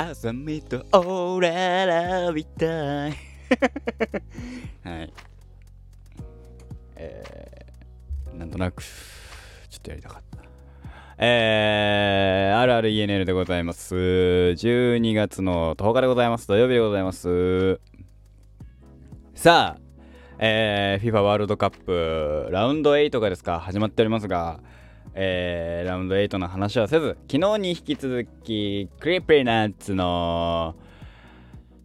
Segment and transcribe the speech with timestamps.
[0.00, 3.10] ハサミとオーララみたい
[4.84, 5.12] はい
[6.94, 10.38] えー、なんとなくちょっとやりたかった
[11.18, 13.96] えー、あるある ENL でございます。
[13.96, 16.46] 12月の10日でございます。
[16.46, 17.80] 土曜日でございます。
[19.34, 19.80] さあ、
[20.38, 24.60] えー、FIFA ワールドカップラウンド8がですか、始まっておりますが、
[25.14, 30.74] えー、ラウンド8の話はせず、昨日に引き続き、 Creepy Nuts の、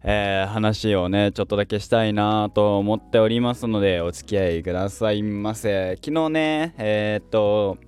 [0.02, 5.96] えー、話をね、ちょっとだけしたいなと思っておりますので、お付き合いくださいませ。
[6.02, 7.78] 昨日ね、えー、っと、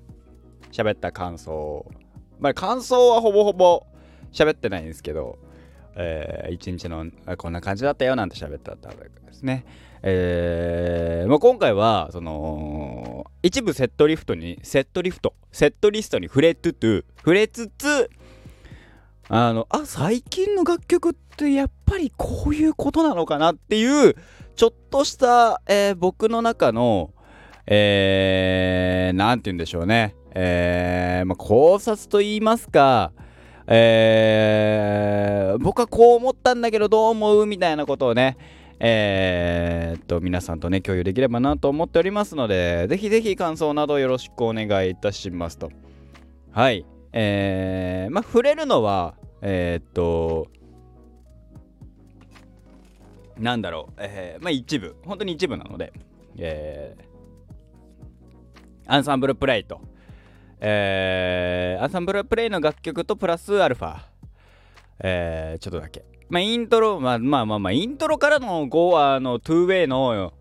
[0.73, 1.91] 喋った感想。
[2.39, 3.87] まあ、感想はほぼほぼ
[4.33, 5.39] 喋ってないんですけど、
[5.95, 7.07] えー、一日の
[7.39, 8.87] こんな感じだったよなんて喋ったわけ
[9.27, 9.65] ですね。
[10.09, 18.09] えー、まあ、今回は、その、一部セットリフトに、セットリフト、セットリストに触れつつ、触れつつ、
[19.29, 24.15] あの、あ、最近の楽曲ってやっぱりこういうことなのかなっていう、
[24.55, 27.11] ちょっとした、えー、僕の中の、
[27.67, 30.15] えー、なんて言うんでしょうね。
[30.37, 33.11] えー、まあ、考察と言いますか、
[33.67, 38.37] えー、僕はこう思ったんだけどどう思うみたいなことをね、
[38.79, 45.71] えー、っと、皆さんとね、共有できればなと思っておりますので、ぜひぜひ感想などよろしくお願いいたしますと。
[46.53, 46.85] はい。
[47.13, 50.49] えー、まあ、触れるのは、えー、っと、
[53.39, 55.93] なんだろう、えー、まあ一部、本当に一部なので、
[56.39, 59.81] えー、アンサンブルプレイと、
[60.61, 63.99] えー、アンサンブルプレイの楽曲とプラスアルファ、
[65.01, 66.05] えー、ちょっとだけ。
[66.29, 70.33] まあ、イントロ、まあまあまあまあ、イントロからの5あの、トゥーウェイの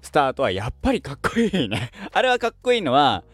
[0.00, 3.24] スタートはやっぱりかっこいいね あれはかっこいいのは、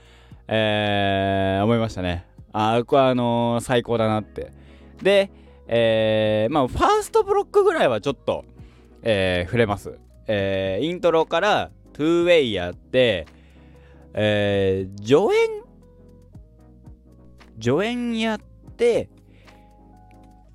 [0.49, 2.27] えー、思いましたね。
[2.53, 4.53] あ、これはあのー、最高だなって。
[5.03, 5.31] で、
[5.66, 8.44] えー、まあ、ファーストブロックぐらいはちょっと、
[9.03, 9.99] えー、触れます。
[10.27, 13.27] えー、イントロからトゥーウェイやって、
[14.15, 15.62] えー、助演
[17.61, 18.38] 助演やっ
[18.77, 19.09] て、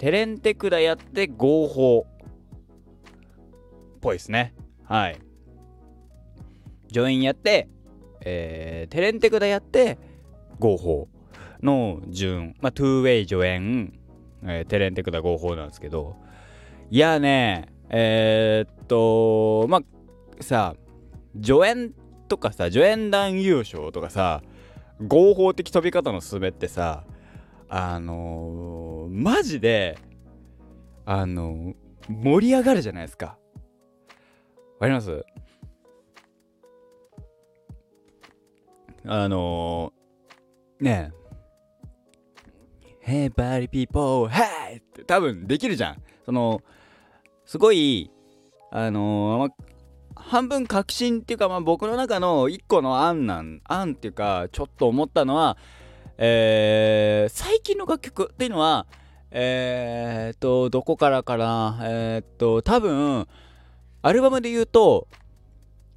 [0.06, 2.06] 手練手管やって合法。
[2.06, 4.54] っぽいですね。
[4.84, 5.18] はい。
[6.94, 7.70] 助演やって、
[8.22, 9.98] えー、テレンテクダやって
[10.60, 11.08] 合法。
[11.64, 13.98] の順、まあ、トゥーウェイ助演、
[14.44, 16.18] えー、テレンテクダ合法なんですけど、
[16.92, 20.76] いやね、えー、っと、まあ、さ、
[21.42, 21.96] 助演
[22.28, 24.44] とかさ、助演団優勝とかさ、
[25.08, 27.06] 合法的飛び方のすべってさ
[27.68, 29.98] あのー、マジで
[31.06, 31.76] あのー、
[32.10, 33.26] 盛り上がるじゃないですか。
[33.26, 35.24] わかります？
[39.06, 41.12] あのー、ね
[43.06, 43.26] え。
[43.30, 44.80] Hey party people, hey!
[44.80, 46.02] って多分できるじゃん。
[46.26, 46.62] その
[47.46, 48.12] すごい
[48.72, 49.52] あのー、
[50.16, 55.58] 半分確信っていうか、まあ、僕の中の一個の案なん案っていうかちょっと思ったのは、
[56.18, 58.86] えー、最近の楽曲っていうのは
[59.32, 61.80] えー、っとどこからかな？
[61.84, 63.28] えー、っと多分
[64.02, 65.08] アルバムで言うと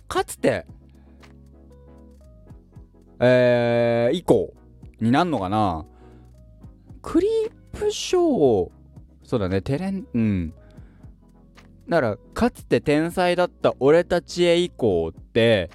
[0.09, 0.67] かつて
[3.21, 4.53] えー、以降
[5.01, 5.87] になんのかな？
[7.03, 8.71] クリープショー
[9.25, 10.55] そうだねテレンうん。
[11.89, 15.71] だからかつて天才だった俺たちへ以降って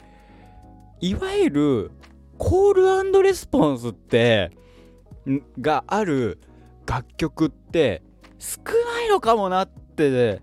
[1.02, 1.92] いわゆる
[2.44, 2.74] コー
[3.14, 4.52] ルレスポンスって
[5.62, 6.40] がある
[6.86, 8.04] 楽曲って
[8.38, 10.42] 少ないのかもなって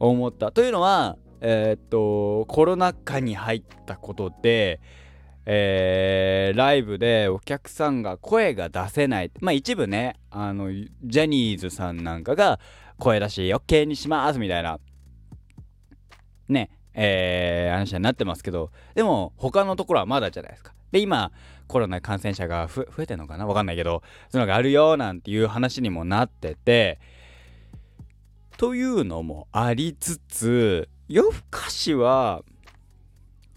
[0.00, 0.50] 思った。
[0.50, 4.80] というのはえー、っとコロナ禍に入ったことで
[5.46, 9.30] えー、ライブでお客さんが声が出せない。
[9.40, 12.58] まあ一部ねあのジャニーズさんなんかが
[12.98, 14.80] 声出し OK にしますみたいな。
[16.48, 16.70] ね。
[16.94, 20.72] えー、話になってますけどでも他のところはまだじゃないですか。
[20.90, 21.32] で今
[21.68, 23.46] コロナ感染者が増えてんのかな？
[23.46, 27.00] わかんないけどそういうのがあるよなんていう話にもなってて
[28.58, 32.42] というのもありつつ夜更かしは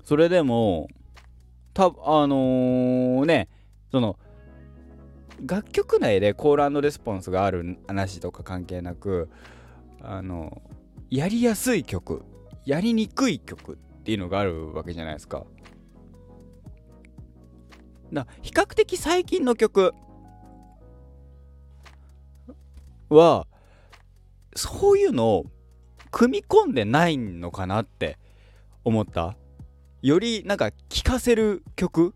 [0.05, 0.87] それでも
[1.73, 1.89] たあ
[2.25, 3.49] のー、ね
[3.91, 4.17] その
[5.45, 9.29] 楽曲内でコールレスポンスがある話とか関係なく
[10.01, 10.61] あの
[11.09, 12.23] やりやすい曲
[12.65, 15.45] やりにくい曲っていうのがあるわけじゃないですか。
[18.13, 19.93] だ比較的最近の曲
[23.09, 23.47] は
[24.55, 25.45] そういうのを
[26.11, 28.17] 組み込んでないのかなって
[28.83, 29.35] 思った
[30.01, 32.13] よりなんか聴かせる曲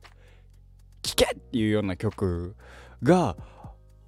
[1.01, 2.55] 聴けっていうような曲
[3.03, 3.35] が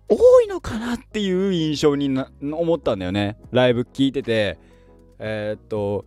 [0.07, 4.59] 多いのかなっていう印象にな思ったんだよねライブ聞いてて
[5.19, 6.05] えー、っと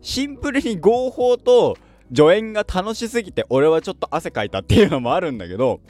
[0.00, 1.76] シンプルに合法と
[2.14, 5.80] 助演が楽しすぎて俺はちょっと汗かいたっていうのもあるんだけど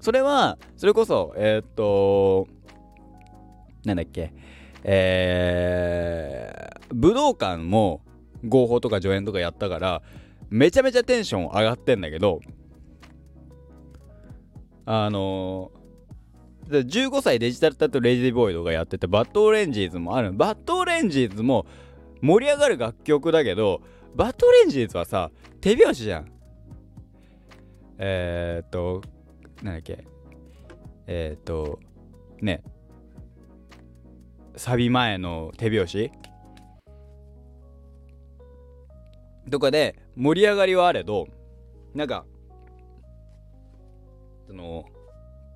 [0.00, 2.48] それはそれこそえー、っと
[3.84, 4.32] なんだっけ
[4.82, 8.02] えー、武道館も
[8.46, 10.02] 合法とか助演とかやったから
[10.50, 12.40] めちゃめちゃテンション上がってんだけど
[14.86, 20.32] あのー、15歳デジタルタトゥー Lazy Boy とかやってて Bad Orangez もある。
[20.32, 21.66] Bad Orangez も
[22.24, 23.82] 盛り上がる楽曲だけど
[24.16, 25.30] Bad Orangez はさ
[25.60, 26.32] 手拍子じゃん。
[27.98, 29.02] えー、っと
[29.62, 30.06] なんだっけ。
[31.06, 31.78] えー、っと
[32.40, 32.62] ね。
[34.56, 36.10] サビ前の手拍子。
[39.50, 41.26] とかで盛り上がりはあれど
[41.94, 42.24] なんか
[44.46, 44.86] その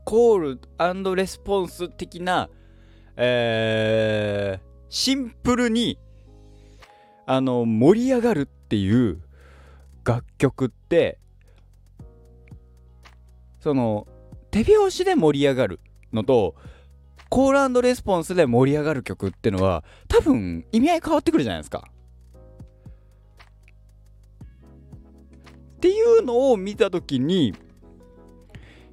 [0.05, 0.59] コー
[1.05, 2.51] ルレスポンス的な
[3.17, 5.99] えー、シンプルに
[7.31, 9.21] あの盛り上がるっていう
[10.03, 11.19] 楽曲って
[13.61, 14.07] その
[14.51, 15.81] 手拍子で盛り上がる
[16.11, 16.55] のと
[17.29, 21.85] コールレスポンスで盛り上がる曲ってのは多分意味合い変わってくるじゃないですか。
[25.77, 27.55] っていうのを見た時に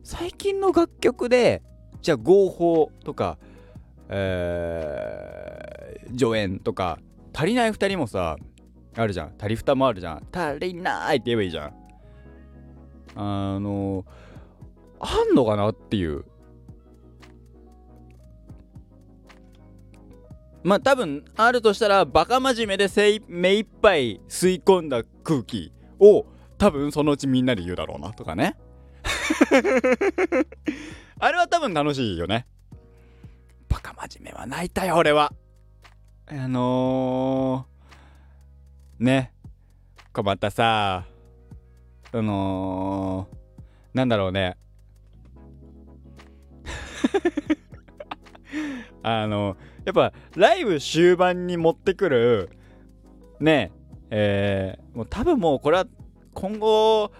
[0.04, 1.64] 最近の楽曲で
[2.02, 3.38] じゃあ合法とか、
[4.10, 7.00] えー、助演とか
[7.36, 8.38] 足りない2人もさ
[8.96, 9.34] あるじゃん。
[9.38, 10.26] 足りふたもあるじゃん。
[10.32, 11.74] 足りないって言えばいいじゃん。
[13.16, 14.06] あの
[15.00, 16.24] あんのかなっていう。
[20.64, 22.88] まあ多分あるとしたらバカ真面目で
[23.28, 26.26] 目いっぱい吸い込んだ空気を
[26.58, 28.56] 多分そのうちみんなで言うだろうなとかね。
[31.20, 32.48] あれは多分楽しいよね。
[33.68, 35.34] バカ真面目は泣いたよ俺は。
[36.28, 39.32] あのー、ね
[40.12, 41.06] こまたさ
[42.12, 44.58] あのー、なんだろうね。
[49.04, 49.56] あの
[49.86, 52.50] やっぱライブ終盤に持ってくる
[53.40, 53.72] ね
[54.10, 55.86] えー、もう多分もうこれは
[56.34, 57.12] 今後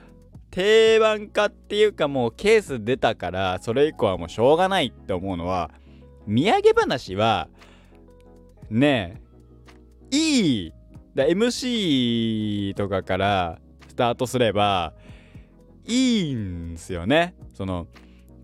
[0.50, 5.70] 定番化っていうかもうケース出たからそれ以降はもうしょうがないって思うのは
[6.28, 7.50] 土産話は
[8.70, 9.22] ね
[10.12, 10.16] え。
[10.16, 10.74] いい。
[11.14, 14.94] だ MC とかからスタートすれば
[15.86, 17.36] いいんすよね。
[17.54, 17.88] その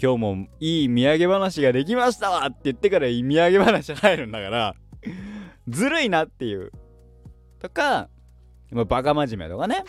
[0.02, 4.76] 今日もいい土産話ができましたわって言ってからいい土産話入るんだから
[5.68, 6.72] ずるいなっていう。
[7.60, 8.10] とか
[8.88, 9.84] バカ真面目とかね。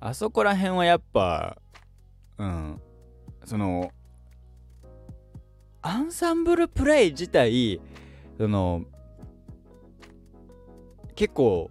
[0.00, 1.58] あそこら辺はやっぱ
[2.38, 2.80] うん。
[3.44, 3.90] その
[5.86, 7.80] アンサンブルプレイ自体
[8.38, 8.82] その
[11.14, 11.70] 結構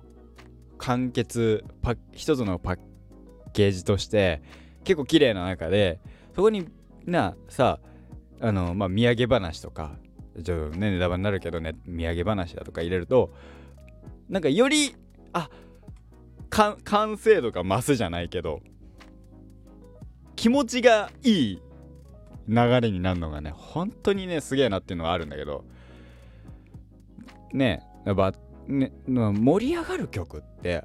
[0.77, 2.79] 完結パ一つのパッ
[3.51, 4.41] ケージとして
[4.85, 5.99] 結構綺麗な中で
[6.33, 6.65] そこに
[7.05, 7.79] なさ
[8.39, 9.97] あのまあ土産話とか
[10.41, 13.33] ちょっとねネタバレになるけどね土産話だとか入れると
[14.29, 14.95] なんかより
[15.33, 15.49] あ
[16.49, 18.61] 完成度が増すじゃないけど
[20.37, 21.61] 気持ちがいい
[22.47, 25.65] 流れになるのがね本当にねすげえなっていうのはあるんだけど
[27.53, 28.33] ねやっぱ
[28.67, 30.83] ね盛り上がる曲って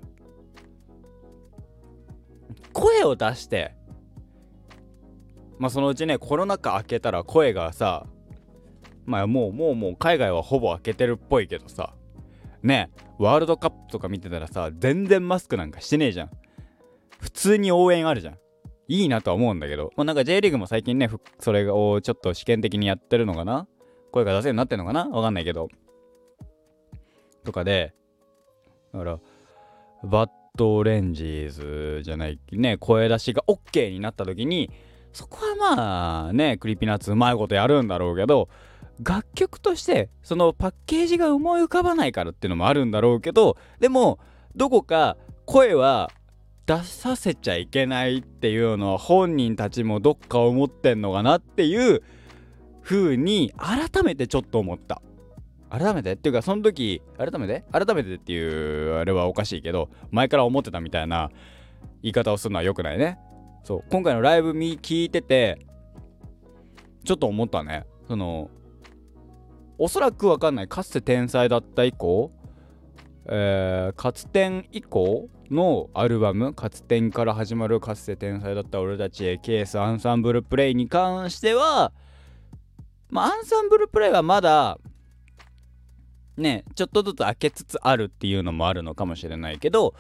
[2.73, 3.75] 声を出して
[5.59, 8.07] まあそのうちねコロナ禍明けたら声がさ
[9.05, 11.95] まあもうもうもう海外はほぼ開けてるっぽいけどさ
[12.63, 16.31] ねワールドカップとか見てたらさ全然マスクなんかしてねえじゃん。
[17.21, 18.39] 普通に応援あるじゃん。
[18.93, 23.69] いいなとは思うんだけど、まあ、なんか J リーグも最近ねそれをちょっと試験的にやってるのかな？
[24.11, 25.09] 声が出せるようになってるのかな？
[25.09, 25.69] わかんないけど。
[27.45, 27.95] とかで。
[28.93, 29.21] だから
[30.03, 34.69] Bad Orangez じゃないね声出しが OK になった時に
[35.13, 38.49] そこはまあね Creepy Nuts うまいことやるんだろうけど
[39.01, 44.19] 楽曲としてそのパッケージが思い浮かばないからっていうのもあるんだろうけどでも
[44.57, 45.17] どこか
[45.47, 46.11] 声は
[46.71, 52.01] 出させちゃいけないっていうのは本人たちもどっか思ってんのかなっていう
[52.81, 55.03] 風に改めてちょっと思った。
[55.69, 56.13] 改めて？
[56.13, 57.65] っていうかその時改めて？
[57.73, 58.39] 改めてってい
[58.89, 61.33] うあれはおかしいけど前から思ってたみたいな
[62.03, 63.19] 言い方をするのは良くないね。
[63.65, 65.59] そう今回のライブ見聞いてて
[67.03, 67.85] ちょっと思ったね。
[68.07, 68.49] その
[69.77, 70.69] おそらくわかんない。
[70.69, 72.31] かつて天才だった以降、
[73.27, 81.93] えー、かつて以降のアルバム「活天から始まるかつて天才だった俺たちへケースアンサンブルプレイ」に関しては
[83.11, 84.79] まあアンサンブルプレイはまだ
[86.37, 89.95] ねちょっとずつ開けつつあるっていうのもあるのかもしれないけど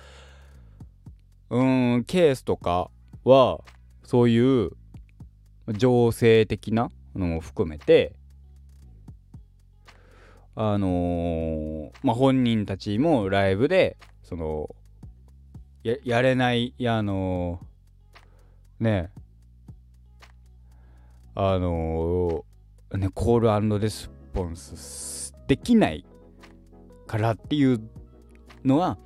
[1.50, 2.90] うーんケースとか
[3.25, 3.61] は
[4.04, 4.71] そういう
[5.69, 8.14] 情勢的なのも含めて
[10.54, 14.75] あのー、まあ本人たちもライブでその
[15.83, 19.11] ややれないいやあのー、ね
[21.35, 26.05] あのー、ねコールレスポンスできない
[27.07, 27.81] からっていう
[28.65, 28.99] のは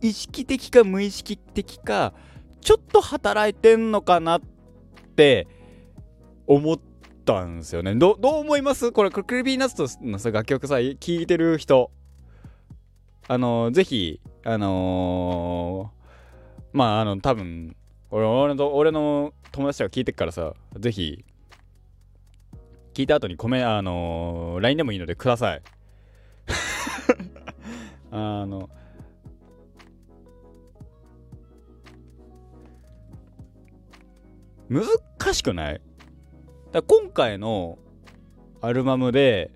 [0.00, 2.14] 意識的か無意識的か
[2.60, 4.40] ちょっと働いてんのかなっ
[5.16, 5.48] て
[6.46, 6.80] 思っ
[7.24, 7.96] たんですよね。
[7.96, 8.92] どどう思います？
[8.92, 11.90] これクリビーナッツのさ楽曲さ聴いてる人。
[13.26, 15.90] あのぜひあの、
[16.76, 17.74] まああの多分
[18.10, 21.24] 俺俺の俺の友達が聞いてっからさぜひ
[22.92, 25.62] 聞いた後にコメあのー、LINE でもいいのでください。
[28.12, 28.68] あの
[34.68, 34.84] 難
[35.32, 35.80] しくない？
[36.72, 37.78] だ今回の
[38.60, 39.50] アルバムで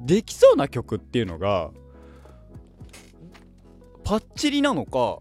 [0.00, 1.72] できそうな曲っていうのが
[4.06, 5.18] パッチリなのか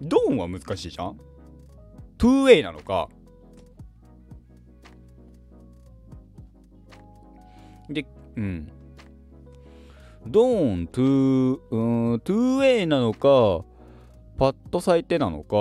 [0.00, 1.20] ドーンは難しいじゃん
[2.18, 3.08] ？2way なのか。
[7.88, 8.68] でうん。
[10.26, 13.64] ドーン、トゥー、うん、トゥーウェイなのか、
[14.36, 15.56] パッと咲いてなのか、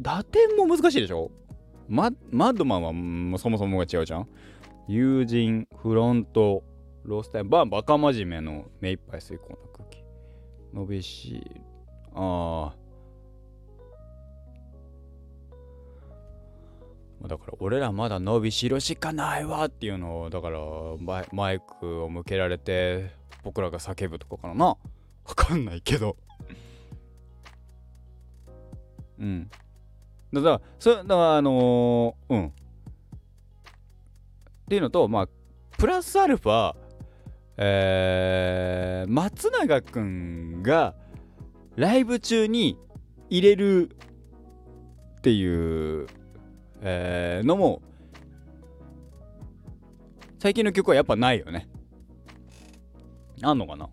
[0.00, 1.32] 打点も難しいでしょ？
[1.88, 4.28] ママッドマンは、もそもそもが違うじゃん。
[4.88, 6.64] 友人、フロント、
[7.04, 10.02] ロースタイム、バン、バカ真面目の目いっぱい吸い込んだ空気。
[10.72, 11.44] 伸びし、
[12.14, 12.88] ああ。
[17.28, 20.60] だから俺らまだ伸びしろしかないわっていうのをだから
[21.32, 23.10] マイクを向けられて
[23.42, 24.76] 僕らが叫ぶとかかなわ
[25.34, 26.16] かんないけど
[29.18, 29.50] うん
[30.32, 32.52] だからそれだからあのー、うん
[34.68, 35.28] っていうのとまあ
[35.78, 36.76] プラスアルファ
[37.56, 40.94] えー、松永くんが
[41.76, 42.78] ライブ中に
[43.30, 43.88] 入れる
[45.18, 46.06] っていう
[46.82, 47.82] えー、のも
[50.38, 51.68] 最近の曲はやっぱないよね。
[53.42, 53.88] あんのかな？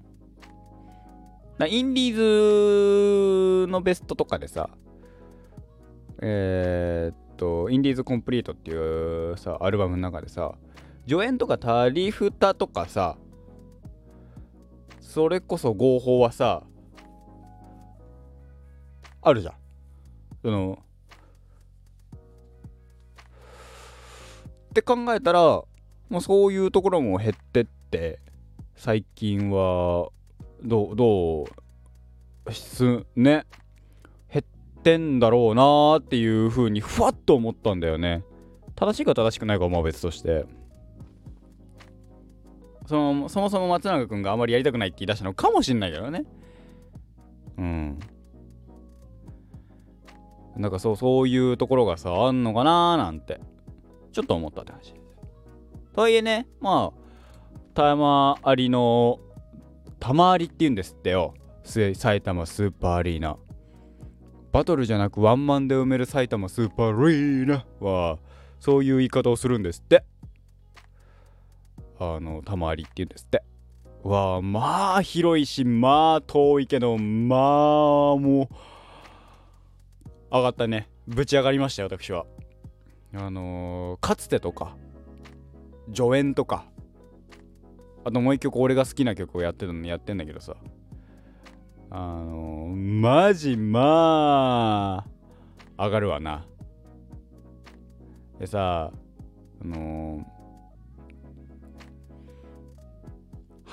[1.67, 4.69] インディーズのベストとかでさ
[6.21, 10.53] えー、っとインディーズコンプリートっていうさアルバムの中でさ
[11.07, 13.17] 助演とかタリフタとかさ
[14.99, 16.63] それこそ合法はさ
[19.21, 19.53] あるじゃん。
[20.43, 20.79] その
[24.69, 25.67] って考えたらも
[26.17, 28.19] うそういうところも減ってって
[28.75, 30.09] 最近は
[30.63, 31.43] どうど
[32.45, 33.45] うすね？
[34.31, 38.23] 減ってんだろうなーっていう風にふわっと思ったんだよね。
[38.75, 40.45] 正しいか正しくないかは別として。
[42.85, 46.25] そのそもそも松永君があまりやりたくないって言い出したのかもしんないけどね。
[47.57, 47.99] うん。
[50.57, 53.39] なんかそうそういうところがさあんのかなーなんて。
[54.11, 54.93] ちょっと思ったって話。
[55.93, 57.05] とはいえねまあ
[57.73, 59.19] 玉ありの
[59.99, 61.33] 玉ありって言うんですってよ。
[61.63, 63.37] 埼玉スーパーアリーナ。
[64.53, 68.19] バトルじゃなくワンマンで埋める埼玉スーパーアリーナは
[68.61, 70.05] そういう言い方をするんですって。
[71.99, 73.43] あの玉ありって言うんですって。
[74.03, 77.39] わあまあ広いしまあ遠いけどまあ
[78.17, 78.55] もう
[80.31, 80.89] 上がったね。
[81.07, 82.25] ぶち上がりましたよ私は。
[83.15, 84.75] あのー、かつてとか
[85.93, 86.65] 助演とか
[88.03, 90.55] あともう一曲俺が好きな曲をやってるのやってんだけどさ。
[91.89, 95.05] あのー、マジま
[95.77, 96.45] あ上がるわな。
[98.39, 98.91] でさ
[99.61, 100.34] あのー、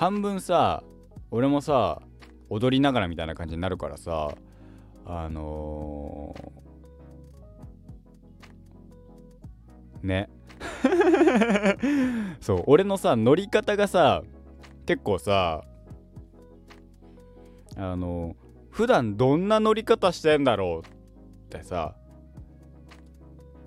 [0.03, 0.83] 半分さ
[1.31, 2.01] 俺もさ
[2.49, 4.35] 踊りながらみたいな感じになるからさ
[5.05, 10.29] あのーね。
[12.41, 14.23] そう俺のさ乗り方がさ
[14.85, 15.63] 結構さ
[17.77, 18.35] あの
[18.71, 21.95] 普段どんな乗り方してんだろうってさ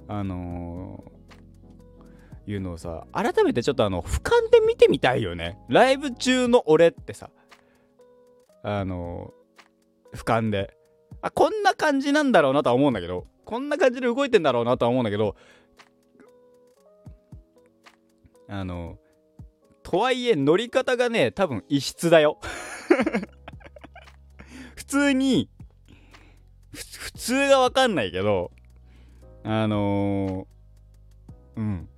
[0.06, 1.02] あの
[2.46, 5.58] いうのをさ改めてちょっとあの俯瞰で見てみたいよね。
[5.68, 7.30] ライブ中の俺ってさ。
[8.62, 9.32] あの
[10.14, 10.76] 俯瞰で。
[11.22, 13.26] あこんな感じなんだろうなとは思うんだけど。
[13.44, 15.36] こんな感じで動いてんだろうなとは思うんだけど。
[18.48, 18.98] あの
[19.82, 22.38] とはいえ乗り方がね多分異質だよ。
[24.76, 25.48] 普通に
[26.72, 28.52] 普通が分かんないけど。
[29.42, 31.88] あのー、うん。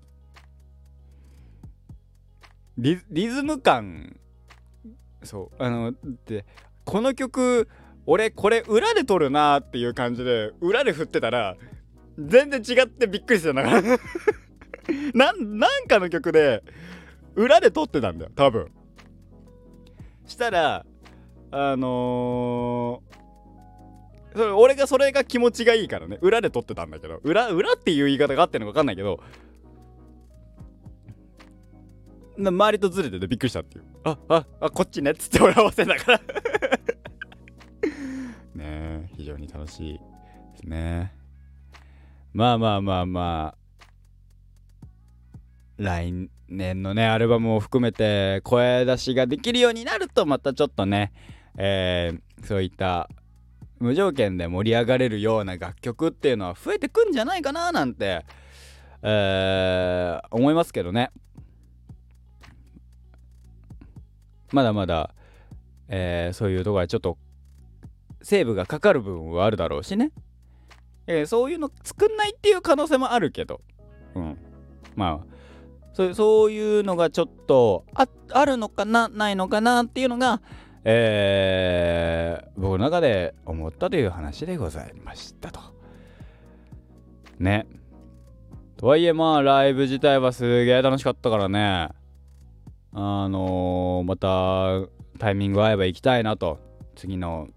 [2.79, 4.17] リリズム感。
[5.25, 5.63] そう。
[5.63, 5.93] あの
[6.27, 6.47] で
[6.85, 7.69] この曲
[8.07, 11.57] 俺これ裏で撮るなっていう感じで裏で振ってたら
[12.19, 13.99] 全然違ってびっくりしてた んだから
[15.13, 16.63] ななんかの曲で
[17.35, 18.71] 裏で撮ってたんだよ多分。
[20.27, 20.87] したら
[21.51, 29.21] あのー、それ俺がそれが気持ちがいいからね裏で撮ってたんだけど裏裏っていう言い方があってるのか分かんないけど
[32.39, 33.85] 周りとずれててびっくりしたっていう。
[34.05, 36.21] あああこっちねっつって俺合わせながら。
[38.55, 40.01] ねえ非常に楽しいで
[40.57, 41.13] すね。
[42.33, 43.59] まあまあまあまあ。
[45.79, 51.13] 来年のねアルバムを含めて声出しができるようになるとまたちょっとね、
[51.57, 53.09] えー、そういった
[53.79, 58.25] 無条件で盛り上がれるような楽曲っていうのは増えてくんじゃないかななんて、
[59.03, 61.11] えー、思いますけどね。
[64.53, 65.15] まだまだ、
[65.89, 67.19] えー、そういうとこはちょっと
[68.23, 70.11] セーブがかかる部分はあるだろうしね、
[71.07, 73.61] えー、そういうの作んないっていう可能性もあるけど
[74.15, 74.39] うん
[74.97, 75.39] まあ
[75.93, 80.41] そうそういうのがちょっとああるのかなないのかなっていうのが、
[80.85, 85.61] えー、僕の中で思ったという話でございましたと。
[87.39, 87.67] ね。
[88.77, 91.89] とはいえまあライブ自体はすげえ楽しかったからね。
[92.93, 96.59] あのー、またタイミング合えば行きたいなと。
[96.97, 97.49] 次の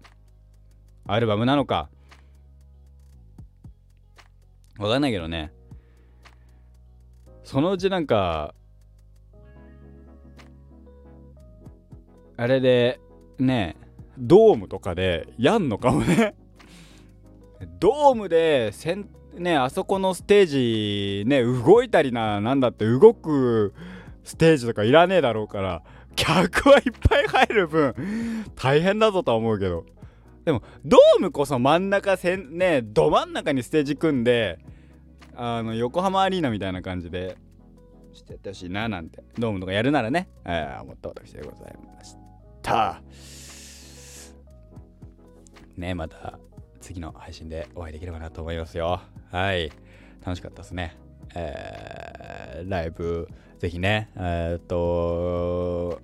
[1.06, 1.88] アルバムなのか。
[4.78, 5.52] わかんないけどね。
[7.44, 8.54] そのうちなんか
[12.36, 13.00] あれで
[13.38, 13.76] ね
[14.18, 16.34] ドームとかでやんのかもね
[17.78, 23.74] ドームでせんねあそこのステージね動いたりななんだって動く
[24.24, 25.82] ステージとかいらねえだろうから
[26.14, 27.94] 客はいっぱい入る分
[28.54, 29.84] 大変だぞとは思うけど。
[30.44, 34.58] でもドームこそ真ん中せんねど真ん中にステージ組んで
[35.36, 37.36] あの横浜アリーナみたいな感じで
[38.12, 42.16] してやってほしいななんてドームとかやるならね、えー、思った私でございまし
[42.60, 43.00] た。
[45.76, 46.38] ねまた
[46.80, 49.00] 次の配信でお会いできればなと思いますよ。
[49.30, 49.70] はい。
[50.24, 50.96] 楽しかったですね。
[51.34, 56.00] えー、ライブぜひねえー、っと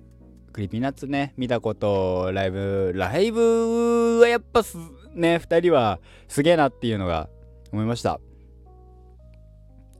[0.53, 4.77] Creepy Nuts ね見たことライブライブはやっぱす
[5.13, 7.29] ね2人はすげえなっていうのが
[7.71, 8.19] 思いました。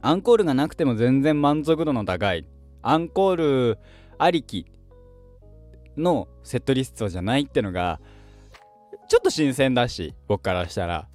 [0.01, 2.45] アンコールがなくても全然満足度の高い
[2.81, 3.79] アンコール
[4.17, 4.65] ありき
[5.97, 7.99] のセットリストじゃないってのが
[9.09, 11.07] ちょっと新鮮だし僕からしたら、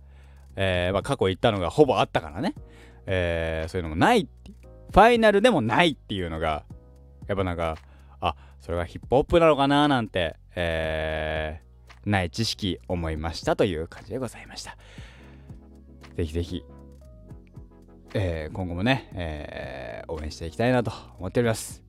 [0.56, 2.54] えー、まあ、過去行ったのがほぼあったからね、
[3.06, 4.28] えー、そういうのもない
[4.90, 6.64] ファイナルでもないっていうのが
[7.26, 7.76] やっぱなんか
[8.20, 14.76] あそれがヒップホップなのかななんて、えー、ない知識思いましたという感じでございました
[16.16, 16.64] ぜひぜひ
[18.16, 21.82] えー、今後もね、えー、応援していきたいなと思っております。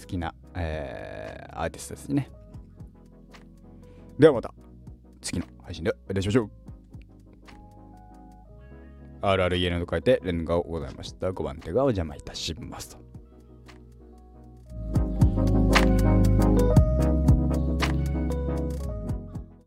[0.00, 2.30] 好きな、えー、アーティストですね。
[4.20, 4.54] ではまた
[5.20, 6.59] 次の配信でお会いしましょう。
[9.22, 11.30] RREN と書いてレンガをございました。
[11.30, 13.09] 5番手がお邪魔いたしますと。